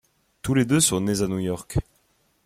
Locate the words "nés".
0.99-1.21